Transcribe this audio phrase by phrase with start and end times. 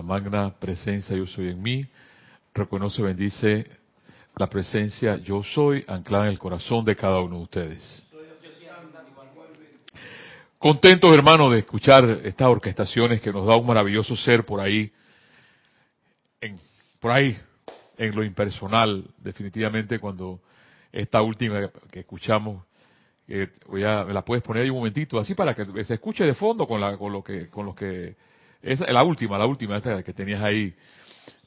[0.00, 1.86] la magna presencia yo soy en mí,
[2.54, 3.66] reconoce, bendice
[4.36, 8.06] la presencia yo soy anclada en el corazón de cada uno de ustedes.
[10.56, 14.90] Contentos, hermanos, de escuchar estas orquestaciones que nos da un maravilloso ser por ahí,
[16.40, 16.58] en,
[16.98, 17.38] por ahí,
[17.98, 20.40] en lo impersonal, definitivamente cuando
[20.92, 22.64] esta última que escuchamos,
[23.66, 26.34] voy a, me la puedes poner ahí un momentito, así para que se escuche de
[26.34, 28.16] fondo con, la, con lo que, con los que,
[28.62, 30.74] es la última, la última esta que tenías ahí.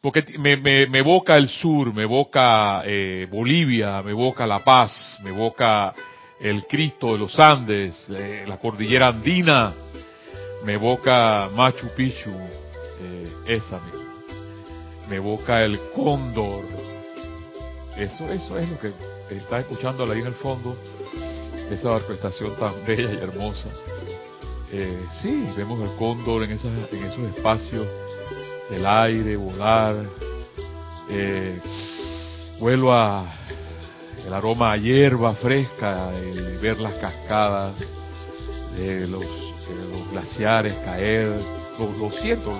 [0.01, 4.91] Porque me, me, me evoca el sur, me evoca eh, Bolivia, me evoca La Paz,
[5.23, 5.93] me evoca
[6.41, 9.73] el Cristo de los Andes, eh, la cordillera andina,
[10.65, 16.65] me evoca Machu Picchu, eh, esa me, me evoca el cóndor.
[17.97, 18.91] Eso, eso es lo que
[19.29, 20.75] está escuchando ahí en el fondo,
[21.71, 23.69] esa orquestación tan bella y hermosa.
[24.75, 27.85] Eh, sí, vemos el cóndor en, esas, en esos espacios
[28.71, 29.95] del aire, volar.
[31.11, 31.59] Eh,
[32.59, 32.91] vuelo
[34.25, 36.09] el aroma a hierba fresca,
[36.59, 37.75] ver las cascadas,
[38.75, 41.29] de los, los, glaciares caer,
[41.77, 42.51] lo, siento,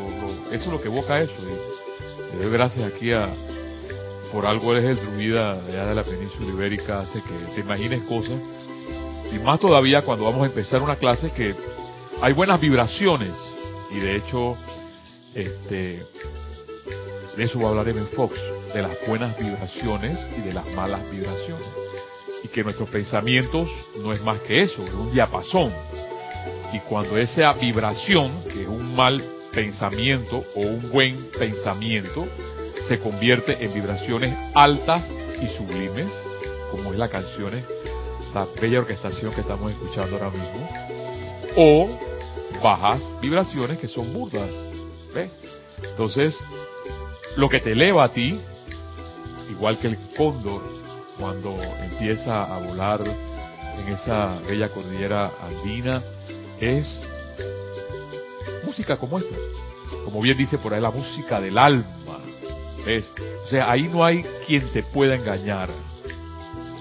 [0.52, 1.34] eso es lo que evoca eso.
[1.42, 3.28] Y le doy gracias aquí a,
[4.32, 8.38] por algo eres el druida allá de la península ibérica, hace que te imagines cosas.
[9.34, 11.56] Y más todavía cuando vamos a empezar una clase que
[12.24, 13.34] hay buenas vibraciones.
[13.92, 14.56] Y de hecho
[15.36, 16.02] este
[17.36, 18.40] de eso va a hablar en Fox
[18.74, 21.68] de las buenas vibraciones y de las malas vibraciones.
[22.44, 23.70] Y que nuestros pensamientos
[24.02, 25.74] no es más que eso es un diapasón.
[26.72, 32.26] Y cuando esa vibración que es un mal pensamiento o un buen pensamiento
[32.88, 35.10] se convierte en vibraciones altas
[35.42, 36.08] y sublimes
[36.72, 37.52] como es la canción
[38.34, 40.70] la bella orquestación que estamos escuchando ahora mismo
[41.56, 42.13] o
[42.64, 44.50] bajas vibraciones que son burdas.
[45.14, 45.30] ¿Ves?
[45.84, 46.36] Entonces,
[47.36, 48.40] lo que te eleva a ti,
[49.52, 50.64] igual que el cóndor,
[51.20, 56.02] cuando empieza a volar en esa bella cordillera andina,
[56.60, 56.88] es
[58.66, 59.36] música como esta.
[60.06, 61.86] Como bien dice por ahí, la música del alma.
[62.86, 63.12] ¿Ves?
[63.46, 65.70] O sea, ahí no hay quien te pueda engañar.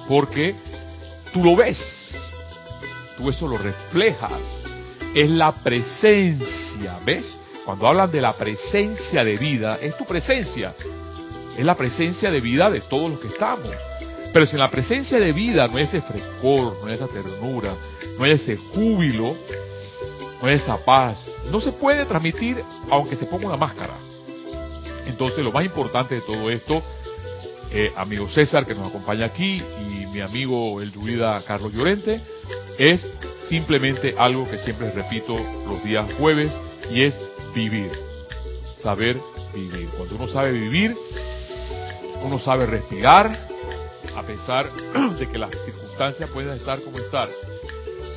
[0.08, 0.54] Porque
[1.32, 1.78] tú lo ves.
[3.18, 4.71] Tú eso lo reflejas
[5.14, 7.26] es la presencia, ¿ves?
[7.64, 10.74] Cuando hablan de la presencia de vida, es tu presencia.
[11.56, 13.68] Es la presencia de vida de todos los que estamos.
[14.32, 17.76] Pero si en la presencia de vida no hay ese frescor, no hay esa ternura,
[18.18, 19.36] no hay ese júbilo,
[20.40, 21.18] no hay esa paz,
[21.50, 23.94] no se puede transmitir aunque se ponga una máscara.
[25.06, 26.82] Entonces lo más importante de todo esto,
[27.70, 32.20] eh, amigo César que nos acompaña aquí y mi amigo el druida Carlos Llorente,
[32.78, 33.06] es
[33.48, 35.36] simplemente algo que siempre repito
[35.66, 36.50] los días jueves
[36.90, 37.18] y es
[37.54, 37.90] vivir,
[38.82, 39.18] saber
[39.54, 39.88] vivir.
[39.96, 40.96] Cuando uno sabe vivir,
[42.22, 43.48] uno sabe respirar,
[44.16, 44.70] a pesar
[45.18, 47.28] de que las circunstancias pueden estar como estar.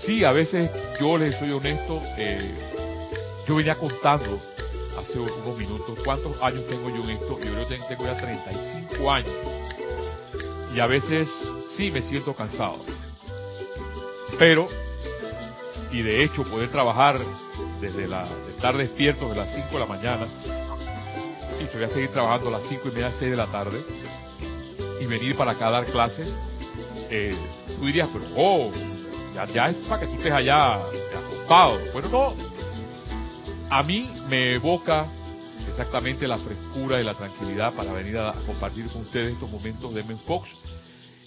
[0.06, 0.70] Sí, a veces
[1.00, 2.52] yo les soy honesto, eh,
[3.48, 4.40] yo venía contando
[4.98, 9.34] hace unos minutos cuántos años tengo yo en esto, yo tengo ya 35 años.
[10.74, 11.28] Y a veces
[11.76, 12.80] sí me siento cansado.
[14.38, 14.68] Pero
[15.92, 17.20] y de hecho poder trabajar
[17.80, 20.28] desde la, estar despierto de las 5 de la mañana
[21.60, 23.82] y voy seguir trabajando a las 5 y media, 6 de la tarde
[25.00, 26.28] y venir para acá a dar clases,
[27.10, 27.36] eh,
[27.78, 28.72] tú dirías, pero oh,
[29.34, 31.80] ya, ya es para que tú estés allá acostado.
[31.94, 32.34] Bueno, no,
[33.70, 35.06] a mí me evoca
[35.70, 39.94] exactamente la frescura y la tranquilidad para venir a, compartir con ustedes estos momentos.
[39.94, 40.50] De Men Fox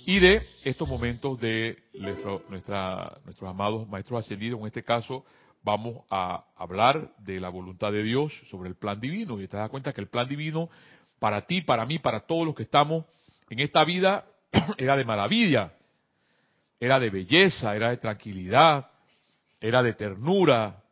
[0.09, 4.59] y de estos momentos de nuestra, nuestros amados maestros ascendidos.
[4.59, 5.27] En este caso
[5.63, 9.39] vamos a hablar de la voluntad de Dios sobre el plan divino.
[9.39, 10.71] Y te das cuenta que el plan divino
[11.19, 13.05] para ti, para mí, para todos los que estamos
[13.51, 14.25] en esta vida
[14.79, 15.75] era de maravilla,
[16.81, 18.91] era de belleza, era de tranquilidad,
[19.61, 20.85] era de ternura.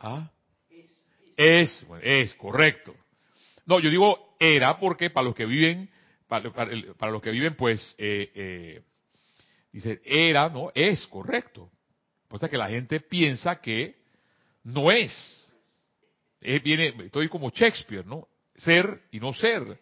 [0.00, 0.28] ¿Ah?
[1.36, 2.92] Es, es correcto.
[3.66, 5.88] No, yo digo era porque para los que viven
[6.30, 8.82] para, los que viven, pues, eh, eh,
[9.72, 10.70] dice, era, ¿no?
[10.74, 11.70] Es correcto.
[12.28, 13.96] Pues que la gente piensa que
[14.62, 15.12] no es.
[16.40, 18.28] Eh, viene, estoy como Shakespeare, ¿no?
[18.54, 19.80] Ser y no ser.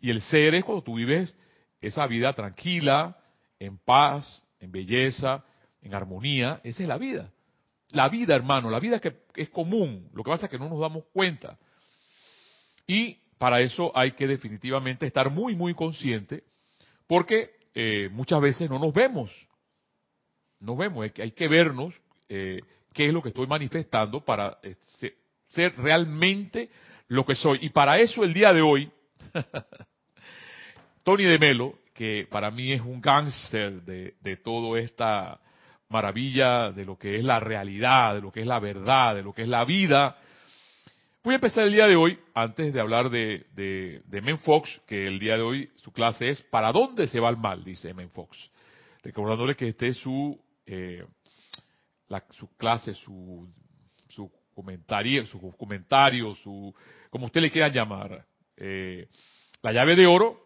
[0.00, 1.34] Y el ser es cuando tú vives
[1.80, 3.16] esa vida tranquila,
[3.58, 5.42] en paz, en belleza,
[5.80, 6.60] en armonía.
[6.62, 7.32] Esa es la vida.
[7.90, 10.10] La vida, hermano, la vida que es común.
[10.12, 11.58] Lo que pasa es que no nos damos cuenta.
[12.86, 16.42] Y para eso hay que definitivamente estar muy, muy consciente,
[17.06, 19.30] porque eh, muchas veces no nos vemos.
[20.60, 21.94] No vemos, hay que, hay que vernos
[22.28, 22.60] eh,
[22.92, 24.74] qué es lo que estoy manifestando para eh,
[25.48, 26.68] ser realmente
[27.06, 27.60] lo que soy.
[27.62, 28.90] Y para eso el día de hoy,
[31.04, 35.40] Tony de Melo, que para mí es un gángster de, de toda esta
[35.88, 39.32] maravilla de lo que es la realidad, de lo que es la verdad, de lo
[39.32, 40.18] que es la vida.
[41.24, 45.08] Voy a empezar el día de hoy, antes de hablar de, de, Men Fox, que
[45.08, 47.64] el día de hoy su clase es ¿Para dónde se va el mal?
[47.64, 48.50] dice Men Fox.
[49.02, 51.04] Recordándole que este es su, eh,
[52.30, 53.52] su clase, su,
[54.08, 56.72] su comentario, su comentario, su,
[57.10, 58.24] como usted le quiera llamar.
[58.56, 59.08] Eh,
[59.62, 60.40] la llave de oro,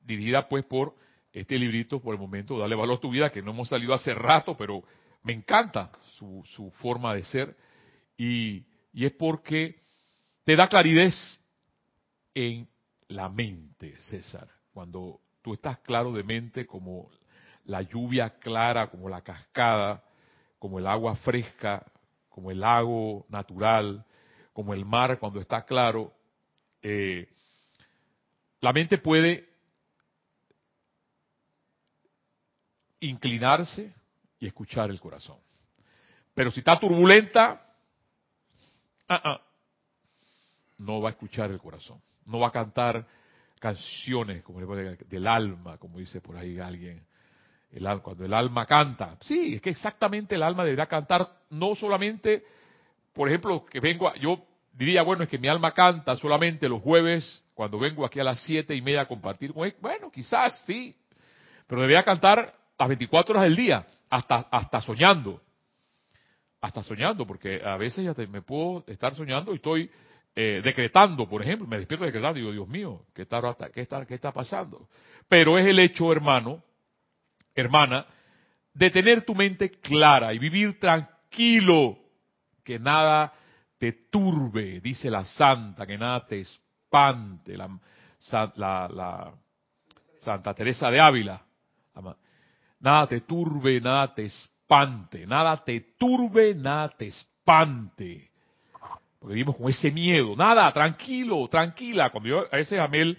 [0.00, 0.94] dirigida pues por
[1.32, 4.14] este librito, por el momento, Dale Valor a tu Vida, que no hemos salido hace
[4.14, 4.84] rato, pero
[5.24, 7.56] me encanta su, su forma de ser.
[8.16, 9.81] Y, y es porque
[10.44, 11.12] te da claridad
[12.34, 12.68] en
[13.08, 14.48] la mente, César.
[14.72, 17.10] Cuando tú estás claro de mente como
[17.64, 20.02] la lluvia clara, como la cascada,
[20.58, 21.84] como el agua fresca,
[22.28, 24.04] como el lago natural,
[24.52, 26.12] como el mar cuando está claro,
[26.82, 27.28] eh,
[28.60, 29.48] la mente puede
[33.00, 33.92] inclinarse
[34.38, 35.38] y escuchar el corazón.
[36.34, 37.74] Pero si está turbulenta,
[39.08, 39.40] ah, ah,
[40.82, 43.06] no va a escuchar el corazón, no va a cantar
[43.58, 47.04] canciones como del alma, como dice por ahí alguien.
[48.02, 52.44] Cuando el alma canta, sí, es que exactamente el alma deberá cantar no solamente,
[53.14, 54.44] por ejemplo, que vengo, a, yo
[54.74, 58.40] diría, bueno, es que mi alma canta solamente los jueves, cuando vengo aquí a las
[58.40, 59.74] siete y media a compartir con él.
[59.80, 60.94] Bueno, quizás sí,
[61.66, 65.40] pero debería cantar las 24 horas del día, hasta, hasta soñando.
[66.60, 69.90] Hasta soñando, porque a veces ya me puedo estar soñando y estoy
[70.34, 73.42] eh, decretando, por ejemplo, me despierto decretando y digo, Dios mío, ¿qué está,
[73.72, 74.88] qué, está, ¿qué está pasando?
[75.28, 76.62] Pero es el hecho, hermano,
[77.54, 78.06] hermana,
[78.72, 81.98] de tener tu mente clara y vivir tranquilo,
[82.64, 83.32] que nada
[83.76, 87.68] te turbe, dice la santa, que nada te espante, la,
[88.56, 89.34] la,
[90.20, 91.42] Santa Teresa de Ávila.
[92.80, 98.31] Nada te turbe, nada te espante, nada te turbe, nada te espante.
[99.22, 100.34] Porque vivimos con ese miedo.
[100.34, 102.10] Nada, tranquilo, tranquila.
[102.10, 103.16] Cuando yo a ese Amel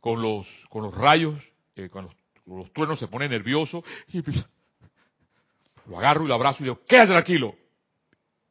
[0.00, 1.40] con los, con los rayos,
[1.76, 2.08] eh, con,
[2.46, 4.22] los, truenos se pone nervioso y
[5.86, 7.54] lo agarro y lo abrazo y le digo, quédate tranquilo.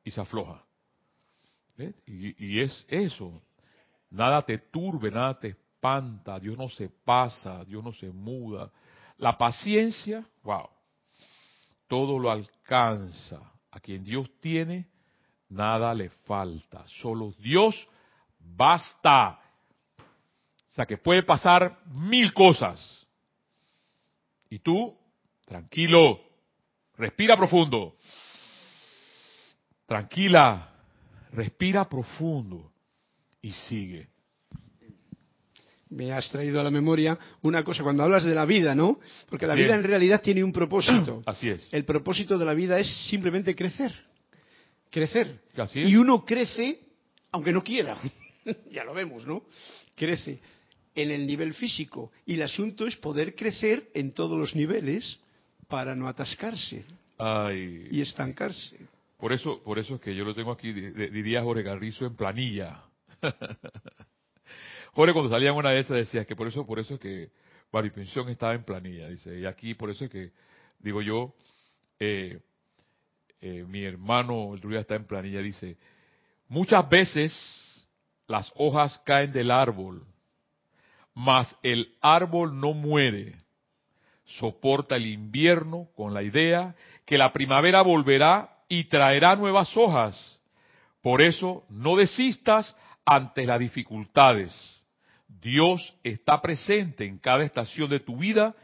[0.06, 0.64] Y se afloja.
[2.06, 3.44] Y, y es eso.
[4.10, 6.40] Nada te turbe, nada te espanta.
[6.40, 8.72] Dios no se pasa, Dios no se muda.
[9.18, 10.70] La paciencia, wow,
[11.90, 13.52] todo lo alcanza.
[13.70, 14.88] A quien Dios tiene,
[15.50, 16.86] nada le falta.
[16.88, 17.76] Solo Dios
[18.40, 19.40] basta.
[20.70, 23.08] O sea que puede pasar mil cosas.
[24.50, 24.98] Y tú,
[25.46, 26.20] tranquilo,
[26.98, 27.96] respira profundo.
[29.86, 30.74] Tranquila,
[31.32, 32.72] respira profundo
[33.42, 34.10] y sigue
[35.90, 39.00] me has traído a la memoria una cosa cuando hablas de la vida, ¿no?
[39.30, 41.22] Porque la vida en realidad tiene un propósito.
[41.26, 41.68] Así es.
[41.72, 43.92] El propósito de la vida es simplemente crecer.
[44.90, 45.40] Crecer.
[45.76, 46.80] Y uno crece
[47.32, 47.98] aunque no quiera.
[48.72, 49.44] ya lo vemos, ¿no?
[49.96, 50.40] Crece
[50.96, 52.12] en el nivel físico.
[52.26, 55.20] Y el asunto es poder crecer en todos los niveles
[55.68, 56.86] para no atascarse
[57.92, 58.78] y estancarse.
[59.18, 62.84] Por eso, por eso es que yo lo tengo aquí, diría Jorge Garrizo, en planilla.
[64.94, 67.30] Jorge cuando salía en una de esas decía que por eso, por eso es que
[67.72, 70.32] Pensión estaba en planilla, dice, y aquí por eso es que,
[70.80, 71.36] digo yo,
[72.00, 72.40] eh,
[73.42, 75.78] eh, mi hermano el día está en planilla, dice,
[76.48, 77.34] muchas veces
[78.28, 80.04] las hojas caen del árbol,
[81.14, 83.36] mas el árbol no muere,
[84.26, 90.40] soporta el invierno con la idea que la primavera volverá y traerá nuevas hojas.
[91.02, 94.80] Por eso no desistas ante las dificultades
[95.30, 98.56] Dios está presente en cada estación de tu vida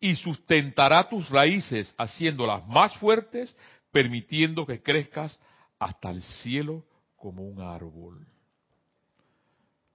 [0.00, 3.56] y sustentará tus raíces haciéndolas más fuertes,
[3.92, 5.38] permitiendo que crezcas
[5.78, 6.84] hasta el cielo
[7.16, 8.26] como un árbol.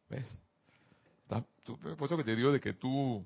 [0.09, 0.31] ¿Ves?
[1.67, 3.25] Por eso que te digo de que tú,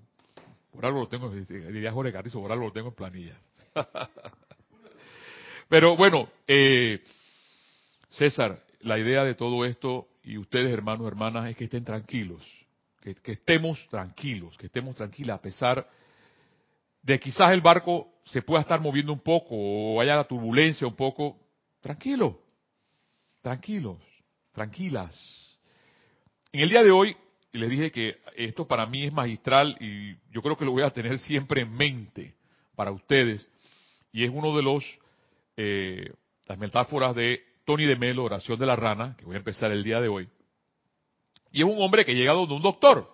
[0.72, 3.40] por algo lo tengo, diría Jorge Carrizo, por algo lo tengo en planilla.
[5.70, 7.04] Pero bueno, eh,
[8.10, 12.42] César, la idea de todo esto, y ustedes hermanos, hermanas, es que estén tranquilos
[13.02, 15.86] que, estemos tranquilos, que estemos tranquilos a pesar de
[17.20, 21.38] quizás el barco se pueda estar moviendo un poco o haya la turbulencia un poco.
[21.82, 22.40] Tranquilo,
[23.42, 23.98] tranquilos,
[24.52, 25.60] tranquilas.
[26.52, 27.16] En el día de hoy
[27.54, 30.92] les dije que esto para mí es magistral y yo creo que lo voy a
[30.92, 32.36] tener siempre en mente
[32.76, 33.48] para ustedes.
[34.12, 34.84] Y es uno de los
[35.58, 36.14] eh,
[36.48, 39.84] las metáforas de Tony de Melo, oración de la rana, que voy a empezar el
[39.84, 40.28] día de hoy.
[41.52, 43.10] Y es un hombre que llega donde un doctor.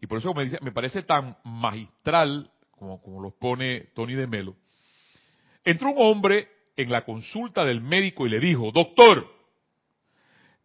[0.00, 2.50] Y por eso me, dice, me parece tan magistral,
[2.84, 4.54] como, como lo pone Tony de Melo.
[5.64, 9.26] Entró un hombre en la consulta del médico y le dijo, doctor,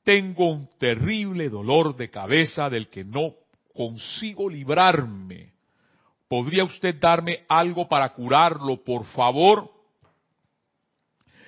[0.04, 3.36] tengo un terrible dolor de cabeza del que no
[3.74, 5.54] consigo librarme.
[6.28, 9.72] ¿Podría usted darme algo para curarlo, por favor?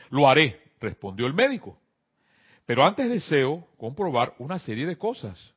[0.09, 1.77] Lo haré, respondió el médico.
[2.65, 5.53] Pero antes deseo comprobar una serie de cosas.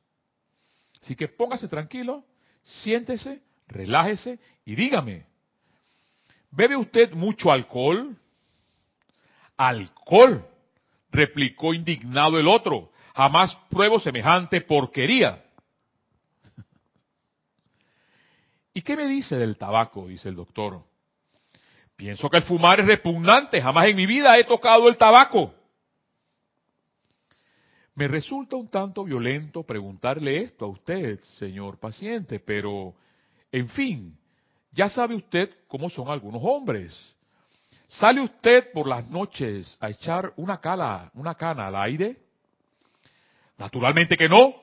[1.01, 2.25] Así que póngase tranquilo,
[2.63, 5.25] siéntese, relájese y dígame,
[6.51, 8.17] ¿bebe usted mucho alcohol?
[9.57, 10.45] Alcohol,
[11.11, 12.91] replicó indignado el otro.
[13.15, 15.43] Jamás pruebo semejante porquería.
[18.73, 20.07] ¿Y qué me dice del tabaco?
[20.07, 20.83] dice el doctor.
[21.95, 23.61] Pienso que el fumar es repugnante.
[23.61, 25.53] Jamás en mi vida he tocado el tabaco.
[27.95, 32.93] Me resulta un tanto violento preguntarle esto a usted, señor paciente, pero,
[33.55, 34.17] en fin,
[34.73, 36.93] ya sabe usted cómo son algunos hombres.
[37.87, 42.17] ¿Sale usted por las noches a echar una cala, una cana al aire?
[43.57, 44.53] Naturalmente que no.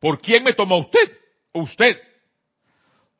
[0.00, 1.16] ¿Por quién me toma usted?
[1.52, 1.96] Usted.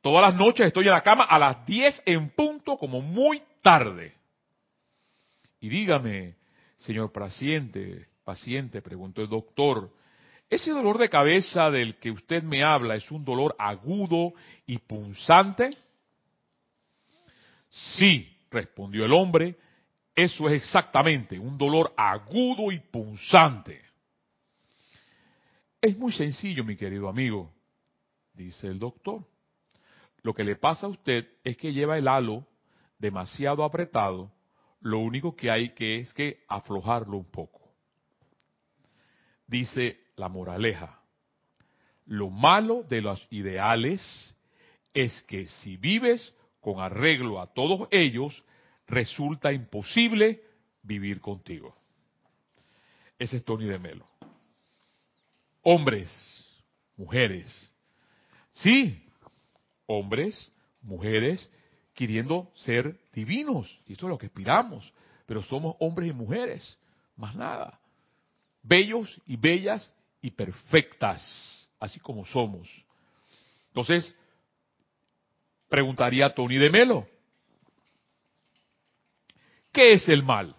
[0.00, 4.16] Todas las noches estoy en la cama a las 10 en punto, como muy tarde.
[5.60, 6.34] Y dígame,
[6.78, 9.92] señor paciente, paciente, preguntó el doctor,
[10.50, 14.32] ¿ese dolor de cabeza del que usted me habla es un dolor agudo
[14.66, 15.70] y punzante?
[17.70, 19.56] Sí, respondió el hombre,
[20.14, 23.82] eso es exactamente un dolor agudo y punzante.
[25.80, 27.52] Es muy sencillo, mi querido amigo,
[28.34, 29.24] dice el doctor.
[30.22, 32.44] Lo que le pasa a usted es que lleva el halo
[32.98, 34.32] demasiado apretado,
[34.80, 37.60] lo único que hay que es que aflojarlo un poco.
[39.46, 41.00] Dice la moraleja,
[42.06, 44.02] lo malo de los ideales
[44.94, 48.44] es que si vives con arreglo a todos ellos,
[48.87, 50.42] resulta imposible
[50.82, 51.76] vivir contigo.
[53.18, 54.06] Ese es Tony de Melo
[55.70, 56.10] hombres,
[56.96, 57.70] mujeres.
[58.52, 59.04] Sí,
[59.84, 61.50] hombres, mujeres,
[61.92, 63.78] queriendo ser divinos.
[63.87, 64.92] Y esto es lo que aspiramos.
[65.26, 66.78] Pero somos hombres y mujeres,
[67.16, 67.78] más nada.
[68.62, 72.68] Bellos y bellas y perfectas, así como somos.
[73.68, 74.16] Entonces,
[75.68, 77.06] preguntaría a Tony de Melo,
[79.72, 80.54] ¿qué es el mal?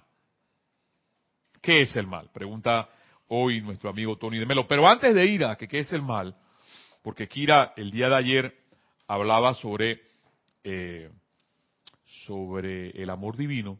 [1.61, 2.29] ¿Qué es el mal?
[2.31, 2.89] Pregunta
[3.27, 4.67] hoy nuestro amigo Tony de Melo.
[4.67, 6.35] Pero antes de ir a que qué es el mal,
[7.01, 8.57] porque Kira el día de ayer
[9.07, 10.01] hablaba sobre,
[10.63, 11.09] eh,
[12.25, 13.79] sobre el amor divino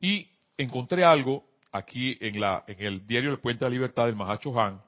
[0.00, 4.16] y encontré algo aquí en, la, en el diario El Puente de la Libertad del
[4.16, 4.80] Mahacho Han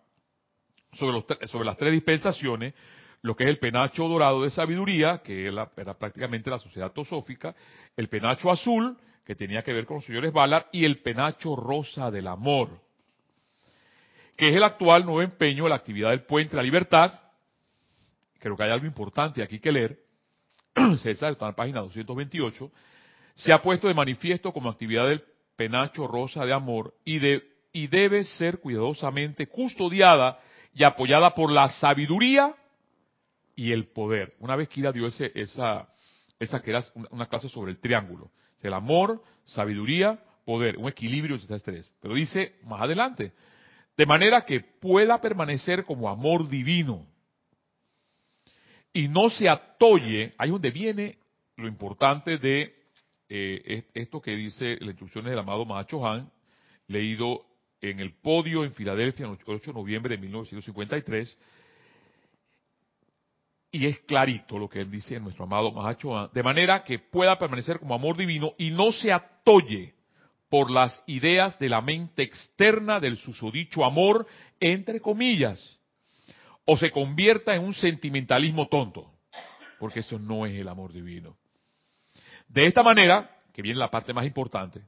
[0.92, 2.74] sobre, sobre las tres dispensaciones,
[3.22, 7.54] lo que es el penacho dorado de sabiduría, que era, era prácticamente la sociedad tosófica,
[7.96, 12.10] el penacho azul, que tenía que ver con los señores Ballard, y el penacho rosa
[12.10, 12.80] del amor
[14.36, 17.12] que es el actual nuevo empeño de la actividad del Puente de la Libertad.
[18.38, 19.98] Creo que hay algo importante aquí que leer.
[20.98, 22.70] César, está en la página 228.
[23.34, 25.22] Se ha puesto de manifiesto como actividad del
[25.56, 30.40] penacho rosa de amor y, de, y debe ser cuidadosamente custodiada
[30.74, 32.54] y apoyada por la sabiduría
[33.54, 34.34] y el poder.
[34.38, 35.88] Una vez Kira dio ese, esa,
[36.38, 38.30] esa que era una clase sobre el triángulo.
[38.62, 41.92] El amor, sabiduría, poder, un equilibrio entre estas tres.
[42.00, 43.32] Pero dice más adelante,
[43.96, 47.06] de manera que pueda permanecer como amor divino
[48.92, 51.18] y no se atolle, ahí es donde viene
[51.56, 52.72] lo importante de
[53.28, 56.30] eh, esto que dice las instrucciones del amado Mahacho Han,
[56.86, 57.46] leído
[57.82, 61.38] en el podio en Filadelfia el 8 de noviembre de 1953,
[63.72, 66.98] y es clarito lo que él dice en nuestro amado Mahacho Han, de manera que
[66.98, 69.94] pueda permanecer como amor divino y no se atolle
[70.48, 74.26] por las ideas de la mente externa del susodicho amor,
[74.60, 75.80] entre comillas,
[76.66, 79.10] o se convierta en un sentimentalismo tonto,
[79.80, 81.36] porque eso no es el amor divino.
[82.48, 84.82] De esta manera, que viene la parte más importante,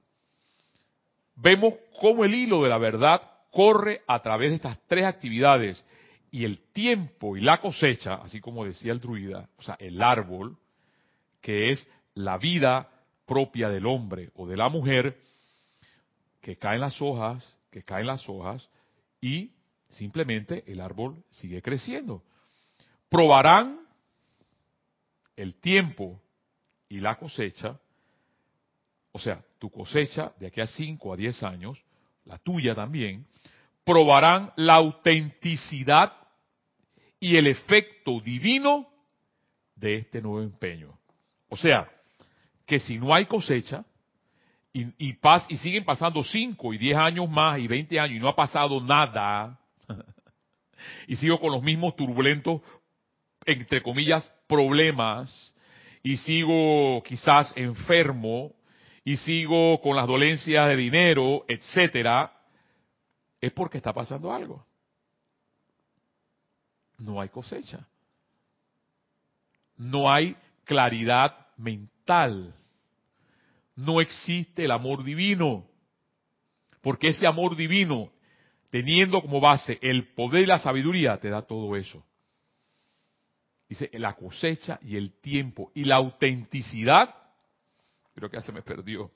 [1.36, 5.84] vemos cómo el hilo de la verdad corre a través de estas tres actividades
[6.30, 10.56] y el tiempo y la cosecha, así como decía el druida, o sea, el árbol,
[11.40, 12.90] que es la vida
[13.26, 15.20] propia del hombre o de la mujer,
[16.40, 18.68] que caen las hojas, que caen las hojas
[19.20, 19.52] y
[19.90, 22.22] simplemente el árbol sigue creciendo.
[23.08, 23.80] Probarán
[25.36, 26.20] el tiempo
[26.88, 27.78] y la cosecha,
[29.12, 31.82] o sea, tu cosecha de aquí a 5 a 10 años,
[32.26, 33.26] la tuya también,
[33.82, 36.12] probarán la autenticidad
[37.18, 38.86] y el efecto divino
[39.74, 40.98] de este nuevo empeño.
[41.48, 41.88] O sea,
[42.66, 43.86] que si no hay cosecha
[44.70, 45.18] y, y,
[45.48, 48.82] y siguen pasando 5 y 10 años más y 20 años y no ha pasado
[48.82, 49.58] nada,
[51.08, 52.60] y sigo con los mismos turbulentos,
[53.46, 55.54] entre comillas, problemas,
[56.02, 58.52] y sigo quizás enfermo,
[59.04, 62.32] y sigo con las dolencias de dinero, etcétera,
[63.40, 64.64] es porque está pasando algo.
[66.98, 67.86] No hay cosecha.
[69.76, 72.54] No hay claridad mental.
[73.76, 75.66] No existe el amor divino.
[76.80, 78.10] Porque ese amor divino,
[78.70, 82.02] teniendo como base el poder y la sabiduría, te da todo eso.
[83.68, 87.14] Dice, la cosecha y el tiempo y la autenticidad,
[88.14, 89.10] creo que ya se me perdió,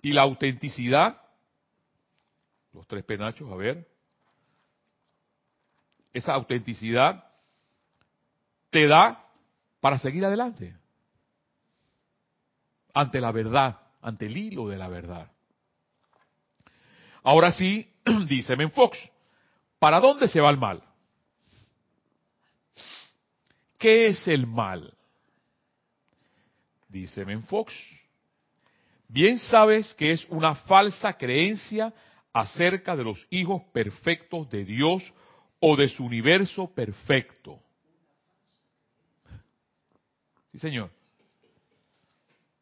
[0.00, 1.22] y la autenticidad
[2.72, 3.86] los tres penachos, a ver.
[6.12, 7.24] Esa autenticidad
[8.70, 9.26] te da
[9.80, 10.74] para seguir adelante.
[12.94, 15.30] Ante la verdad, ante el hilo de la verdad.
[17.22, 17.90] Ahora sí,
[18.28, 18.98] dice Fox,
[19.78, 20.82] ¿para dónde se va el mal?
[23.78, 24.94] ¿Qué es el mal?
[26.92, 27.72] Dice Fox,
[29.08, 31.90] bien sabes que es una falsa creencia
[32.34, 35.02] acerca de los hijos perfectos de Dios
[35.58, 37.58] o de su universo perfecto.
[40.52, 40.90] Sí, Señor.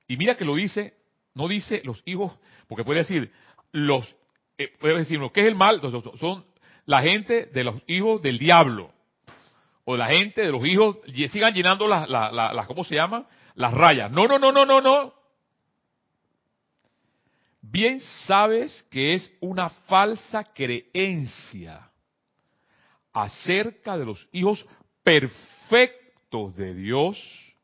[0.07, 0.95] Y mira que lo dice,
[1.35, 2.33] no dice los hijos,
[2.69, 3.33] porque puede decir,
[3.73, 4.15] los,
[4.59, 5.81] eh, puede decir, ¿qué es el mal?
[6.21, 6.45] Son
[6.87, 8.93] la gente de los hijos del diablo.
[9.91, 10.99] O la gente de los hijos,
[11.33, 13.27] sigan llenando las, las, las ¿cómo se llama?
[13.57, 14.09] Las rayas.
[14.11, 15.21] No, no, no, no, no, no
[17.61, 21.91] bien sabes que es una falsa creencia
[23.13, 24.65] acerca de los hijos
[25.03, 27.55] perfectos de Dios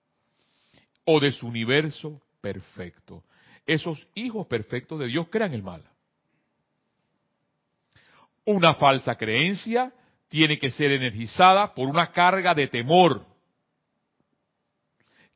[1.05, 3.25] o de su universo perfecto.
[3.67, 5.85] Esos hijos perfectos de Dios crean el mal.
[8.45, 9.93] Una falsa creencia
[10.37, 13.25] tiene que ser energizada por una carga de temor,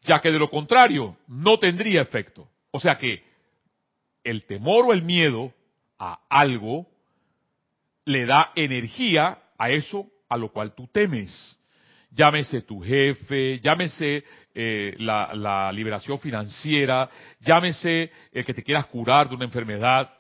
[0.03, 2.47] ya que de lo contrario no tendría efecto.
[2.71, 3.25] O sea que
[4.23, 5.55] el temor o el miedo
[5.99, 6.87] a algo
[8.05, 11.33] le da energía a eso a lo cual tú temes.
[12.11, 14.23] Llámese tu jefe, llámese
[14.55, 17.09] eh, la, la liberación financiera,
[17.41, 20.13] llámese el que te quieras curar de una enfermedad.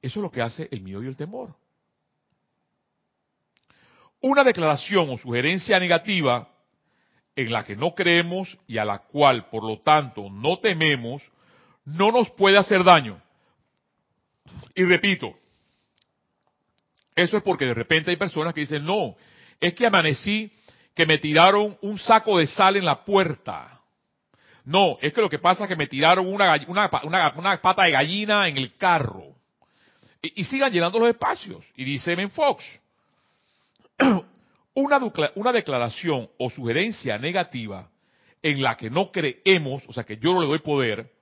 [0.00, 1.54] Eso es lo que hace el miedo y el temor.
[4.20, 6.48] Una declaración o sugerencia negativa
[7.34, 11.22] en la que no creemos y a la cual, por lo tanto, no tememos,
[11.84, 13.20] no nos puede hacer daño.
[14.74, 15.36] Y repito,
[17.14, 19.16] eso es porque de repente hay personas que dicen, no,
[19.60, 20.52] es que amanecí
[20.94, 23.82] que me tiraron un saco de sal en la puerta.
[24.64, 28.48] No, es que lo que pasa es que me tiraron una, una, pata de gallina
[28.48, 29.36] en el carro.
[30.20, 31.64] Y, sigan llenando los espacios.
[31.76, 32.64] Y dice Ben Fox,
[34.74, 35.00] una,
[35.34, 37.90] una declaración o sugerencia negativa
[38.42, 41.12] en la que no creemos, o sea que yo no le doy poder,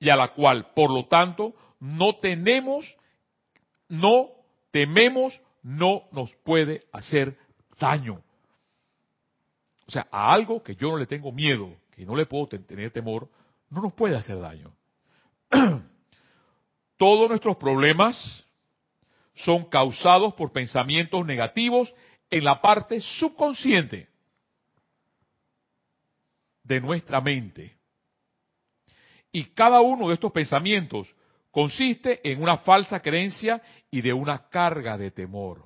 [0.00, 2.96] y a la cual, por lo tanto, no tenemos,
[3.88, 4.30] no
[4.70, 7.36] tememos, no nos puede hacer
[7.78, 8.22] daño.
[9.86, 12.90] O sea, a algo que yo no le tengo miedo, que no le puedo tener
[12.90, 13.28] temor,
[13.70, 14.72] no nos puede hacer daño.
[16.96, 18.46] Todos nuestros problemas
[19.44, 21.92] son causados por pensamientos negativos
[22.30, 24.08] en la parte subconsciente
[26.62, 27.76] de nuestra mente.
[29.32, 31.08] Y cada uno de estos pensamientos
[31.50, 35.64] consiste en una falsa creencia y de una carga de temor.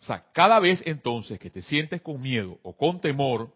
[0.00, 3.54] O sea, cada vez entonces que te sientes con miedo o con temor,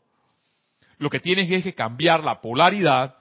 [0.97, 3.17] lo que tienes es que cambiar la polaridad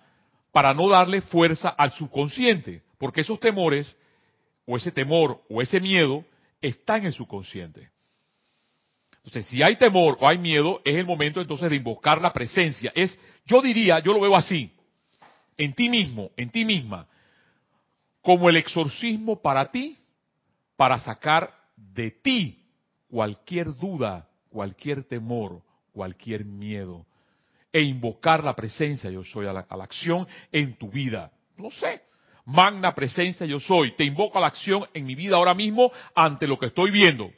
[0.51, 3.95] para no darle fuerza al subconsciente, porque esos temores,
[4.67, 6.23] o ese temor, o ese miedo,
[6.61, 7.89] están en el subconsciente.
[9.17, 12.91] Entonces, si hay temor o hay miedo, es el momento entonces de invocar la presencia.
[12.93, 14.71] Es, yo diría, yo lo veo así,
[15.57, 17.07] en ti mismo, en ti misma,
[18.21, 19.97] como el exorcismo para ti,
[20.75, 22.63] para sacar de ti
[23.09, 25.61] cualquier duda, cualquier temor,
[25.93, 27.05] cualquier miedo,
[27.71, 31.31] e invocar la presencia yo soy a la, acción en tu vida.
[31.57, 32.01] No sé,
[32.47, 36.47] magna presencia yo soy, te invoco a la acción en mi vida ahora mismo ante
[36.47, 37.31] lo que estoy viendo.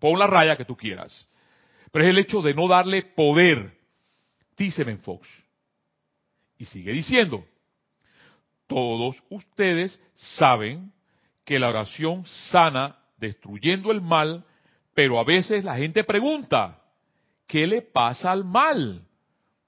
[0.00, 1.26] Pon la raya que tú quieras.
[1.92, 3.78] Pero es el hecho de no darle poder.
[4.56, 5.28] Dice Fox.
[6.58, 7.46] Y sigue diciendo,
[8.66, 10.92] todos ustedes saben
[11.44, 14.44] que la oración sana destruyendo el mal,
[14.92, 16.82] pero a veces la gente pregunta,
[17.46, 19.06] ¿qué le pasa al mal?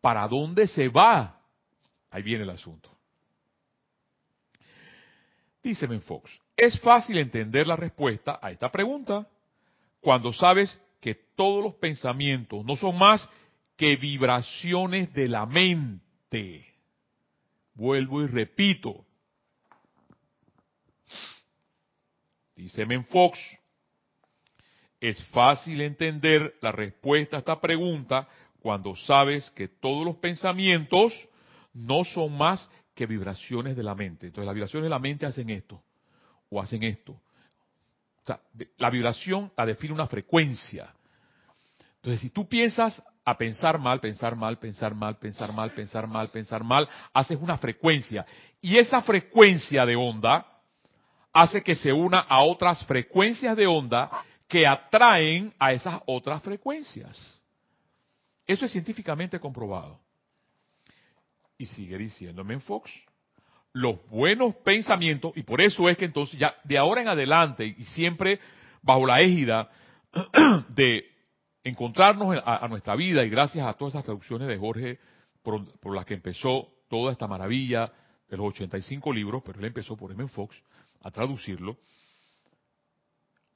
[0.00, 1.40] ¿Para dónde se va?
[2.10, 2.97] Ahí viene el asunto.
[5.62, 9.28] Dice Fox, es fácil entender la respuesta a esta pregunta
[10.00, 13.28] cuando sabes que todos los pensamientos no son más
[13.76, 16.66] que vibraciones de la mente.
[17.74, 19.04] Vuelvo y repito.
[22.56, 23.38] Dice Fox,
[25.00, 28.28] es fácil entender la respuesta a esta pregunta
[28.60, 31.12] cuando sabes que todos los pensamientos
[31.72, 34.26] no son más que vibraciones de la mente.
[34.26, 35.80] Entonces las vibraciones de la mente hacen esto
[36.50, 37.12] o hacen esto.
[37.12, 38.40] O sea,
[38.76, 40.92] la vibración la define una frecuencia.
[41.94, 46.28] Entonces si tú piensas a pensar mal, pensar mal, pensar mal, pensar mal, pensar mal,
[46.30, 48.26] pensar mal, haces una frecuencia.
[48.60, 50.44] Y esa frecuencia de onda
[51.32, 54.10] hace que se una a otras frecuencias de onda
[54.48, 57.40] que atraen a esas otras frecuencias.
[58.44, 60.00] Eso es científicamente comprobado.
[61.58, 62.90] Y sigue diciéndome en Fox,
[63.72, 67.84] los buenos pensamientos, y por eso es que entonces ya de ahora en adelante y
[67.84, 68.40] siempre
[68.82, 69.70] bajo la égida
[70.70, 71.04] de
[71.64, 74.98] encontrarnos a, nuestra vida y gracias a todas esas traducciones de Jorge
[75.42, 77.92] por, las que empezó toda esta maravilla
[78.28, 80.26] de los 85 libros, pero él empezó por M.
[80.28, 80.56] Fox
[81.02, 81.76] a traducirlo,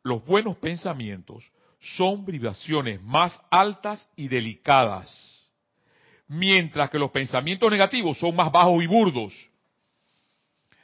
[0.03, 1.45] los buenos pensamientos
[1.81, 5.32] son vibraciones más altas y delicadas,
[6.33, 9.33] mientras que los pensamientos negativos son más bajos y burdos.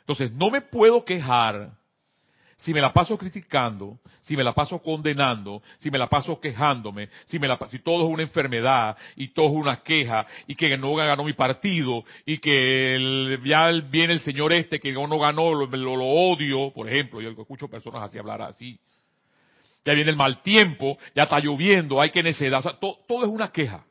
[0.00, 1.72] Entonces, no me puedo quejar
[2.56, 7.08] si me la paso criticando, si me la paso condenando, si me la paso quejándome,
[7.26, 10.76] si, me la, si todo es una enfermedad y todo es una queja y que
[10.76, 15.66] no ganó mi partido y que ya viene el señor este que no ganó, lo,
[15.66, 18.78] lo odio, por ejemplo, yo escucho personas así hablar así
[19.84, 23.28] ya viene el mal tiempo, ya está lloviendo, hay que necedad, o sea, todo es
[23.30, 23.86] una queja.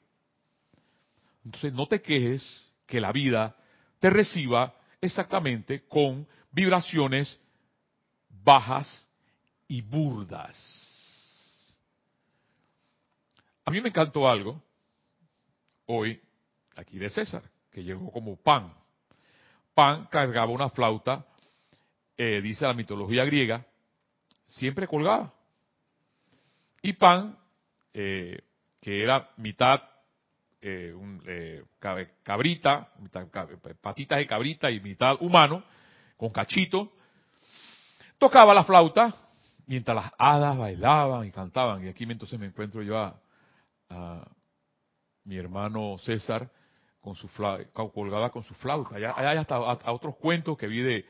[1.48, 2.44] Entonces no te quejes
[2.86, 3.56] que la vida
[4.00, 7.40] te reciba exactamente con vibraciones
[8.44, 9.10] bajas
[9.66, 10.58] y burdas.
[13.64, 14.62] A mí me encantó algo
[15.86, 16.22] hoy
[16.76, 18.74] aquí de César, que llegó como pan.
[19.74, 21.26] Pan cargaba una flauta,
[22.18, 23.66] eh, dice la mitología griega,
[24.48, 25.34] siempre colgada
[26.82, 27.40] y pan,
[27.94, 28.38] eh,
[28.82, 29.82] que era mitad
[30.62, 30.94] eh,
[31.28, 31.64] eh,
[32.24, 32.90] cabrita,
[33.82, 35.64] patitas de cabrita y mitad humano,
[36.16, 36.92] con cachito,
[38.18, 39.14] tocaba la flauta
[39.68, 41.86] mientras las hadas bailaban y cantaban.
[41.86, 43.16] Y aquí entonces me encuentro yo a,
[45.24, 46.50] mi hermano César
[47.02, 48.96] con su flauta, colgada con su flauta.
[48.96, 51.06] Allá, hay hasta a, otros cuentos que vi de,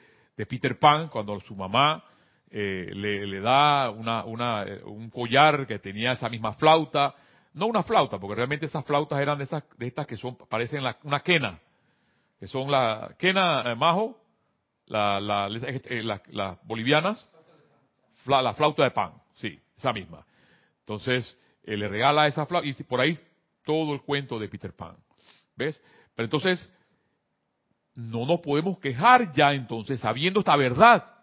[0.45, 2.03] Peter Pan cuando su mamá
[2.49, 7.15] eh, le, da una, una, eh, un collar que tenía esa misma flauta,
[7.57, 10.83] no una flauta, porque realmente esas flautas eran de, esas, de estas que son, parecen
[10.83, 11.59] la, una quena,
[12.39, 14.17] que son la quena eh, majo,
[14.85, 17.27] la, la, las bolivianas,
[18.25, 20.25] la flauta de pan, sí, esa misma.
[20.79, 23.17] Entonces, le regala esa flauta, y por ahí
[23.65, 24.95] todo el cuento de Peter Pan,
[25.55, 25.81] ¿ves?
[26.15, 26.73] Pero entonces,
[27.95, 31.17] no nos podemos quejar ya entonces, sabiendo esta verdad,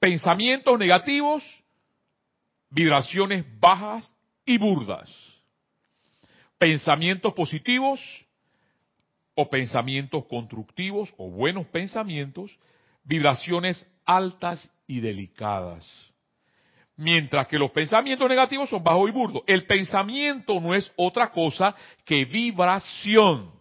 [0.00, 1.44] Pensamientos negativos,
[2.70, 4.10] vibraciones bajas
[4.50, 5.08] y burdas.
[6.58, 8.00] Pensamientos positivos
[9.36, 12.50] o pensamientos constructivos o buenos pensamientos,
[13.04, 15.86] vibraciones altas y delicadas.
[16.96, 19.42] Mientras que los pensamientos negativos son bajos y burdos.
[19.46, 23.52] El pensamiento no es otra cosa que vibración.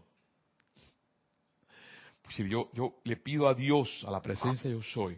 [2.24, 5.18] Pues si yo, yo le pido a Dios, a la presencia yo soy,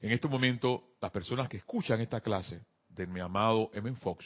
[0.00, 3.90] en este momento, las personas que escuchan esta clase de mi amado M.
[3.94, 4.24] Fox,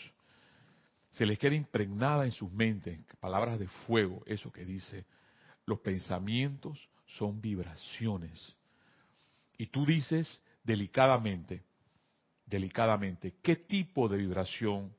[1.11, 5.05] se les queda impregnada en sus mentes palabras de fuego, eso que dice,
[5.67, 8.57] los pensamientos son vibraciones.
[9.57, 11.63] Y tú dices delicadamente,
[12.47, 14.95] delicadamente, ¿qué tipo de vibración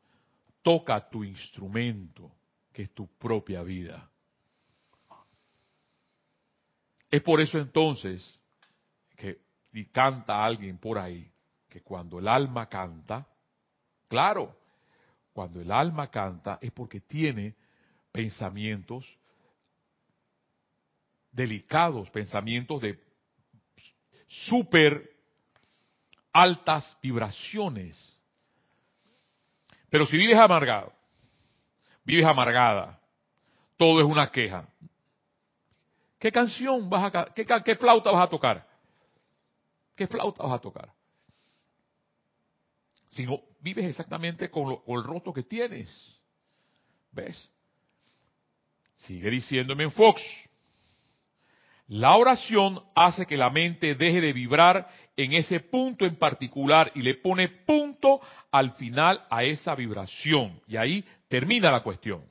[0.62, 2.32] toca tu instrumento,
[2.74, 4.10] que es tu propia vida?
[7.10, 8.40] Es por eso entonces
[9.74, 11.32] y canta alguien por ahí
[11.68, 13.28] que cuando el alma canta,
[14.08, 14.58] claro,
[15.40, 17.56] cuando el alma canta es porque tiene
[18.12, 19.06] pensamientos
[21.32, 23.02] delicados, pensamientos de
[24.28, 25.10] súper
[26.34, 27.96] altas vibraciones.
[29.90, 30.92] Pero si vives amargado,
[32.04, 33.00] vives amargada,
[33.78, 34.68] todo es una queja.
[36.20, 38.68] ¿Qué canción vas a, qué, qué flauta vas a tocar?
[39.96, 40.99] ¿qué flauta vas a tocar?
[43.10, 45.90] Sino vives exactamente con, el rostro que tienes.
[47.12, 47.52] ¿Ves?
[48.98, 50.22] Sigue diciéndome en Fox.
[51.88, 57.02] La oración hace que la mente deje de vibrar en ese punto en particular y
[57.02, 60.62] le pone punto al final a esa vibración.
[60.68, 62.24] Y ahí termina la cuestión.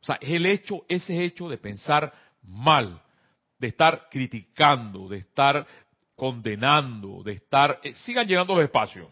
[0.00, 2.12] O sea, es el hecho, ese hecho de pensar
[2.42, 3.00] mal,
[3.58, 5.66] de estar criticando, de estar
[6.16, 7.80] condenando, de estar...
[7.82, 9.08] Eh, sigan llenando los espacios.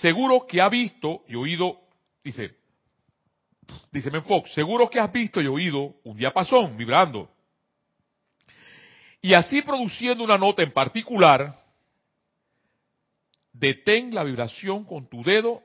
[0.00, 1.80] Seguro que ha visto y oído,
[2.22, 2.56] dice,
[3.90, 7.28] dice Fox, seguro que has visto y oído un diapasón vibrando.
[9.20, 11.60] Y así produciendo una nota en particular,
[13.52, 15.62] detén la vibración con tu dedo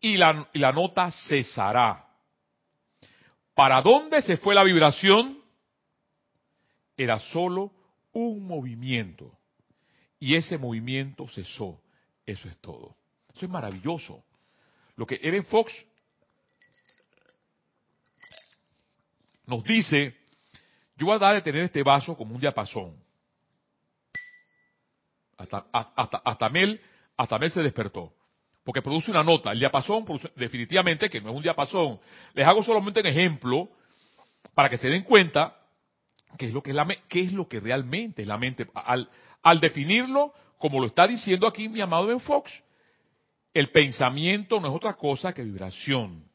[0.00, 2.06] y la, y la nota cesará.
[3.54, 5.42] ¿Para dónde se fue la vibración?
[6.94, 7.72] Era solo
[8.12, 9.32] un movimiento.
[10.20, 11.80] Y ese movimiento cesó.
[12.26, 12.96] Eso es todo.
[13.36, 14.24] Eso es maravilloso.
[14.96, 15.70] Lo que Evan Fox
[19.46, 20.16] nos dice,
[20.96, 22.96] yo voy a dar de tener este vaso como un diapasón.
[25.36, 26.80] Hasta, hasta, hasta, Mel,
[27.14, 28.14] hasta Mel se despertó.
[28.64, 29.52] Porque produce una nota.
[29.52, 32.00] El diapasón, definitivamente, que no es un diapasón.
[32.32, 33.68] Les hago solamente un ejemplo
[34.54, 35.60] para que se den cuenta
[36.38, 38.66] qué es lo que, es la, qué es lo que realmente es la mente.
[38.72, 39.10] Al,
[39.42, 42.50] al definirlo, como lo está diciendo aquí mi amado Ben Fox,
[43.58, 46.28] el pensamiento no es otra cosa que vibración.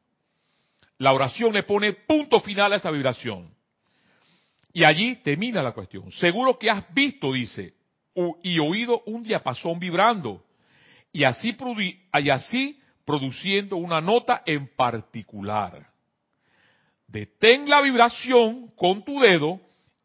[0.97, 3.53] La oración le pone punto final a esa vibración.
[4.73, 6.11] Y allí termina la cuestión.
[6.13, 7.75] Seguro que has visto, dice,
[8.41, 10.43] y oído un diapasón vibrando.
[11.13, 11.55] Y así,
[13.05, 15.87] produciendo una nota en particular.
[17.05, 19.61] Detén la vibración con tu dedo